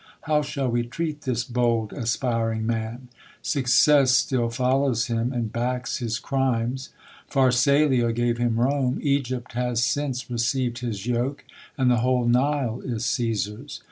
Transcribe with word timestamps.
How 0.21 0.41
shall 0.41 0.67
we 0.67 0.81
treat 0.81 1.21
this 1.21 1.43
bold, 1.43 1.93
aspiring 1.93 2.65
man? 2.65 3.09
Success 3.43 4.09
still 4.09 4.49
follows 4.49 5.05
him, 5.05 5.31
and 5.31 5.53
backs 5.53 5.97
his 5.97 6.17
crimes: 6.17 6.89
Pharsalia 7.29 8.11
gave 8.11 8.39
him 8.39 8.55
Rome^ 8.55 8.97
Egypt 9.01 9.53
has 9.53 9.83
since 9.83 10.23
Receiv'd 10.27 10.79
his 10.79 11.05
yoke, 11.05 11.45
and 11.77 11.91
the 11.91 11.97
whole 11.97 12.25
Nile 12.25 12.81
is 12.83 13.05
Cesar's. 13.05 13.79